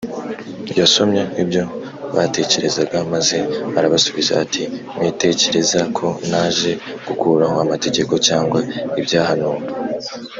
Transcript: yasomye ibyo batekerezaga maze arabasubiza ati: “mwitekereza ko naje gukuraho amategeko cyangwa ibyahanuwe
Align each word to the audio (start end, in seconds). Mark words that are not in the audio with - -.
yasomye 0.79 1.21
ibyo 1.43 1.63
batekerezaga 2.15 2.97
maze 3.13 3.37
arabasubiza 3.77 4.31
ati: 4.43 4.63
“mwitekereza 4.95 5.79
ko 5.97 6.07
naje 6.31 6.71
gukuraho 7.07 7.55
amategeko 7.65 8.13
cyangwa 8.27 8.59
ibyahanuwe 8.99 9.59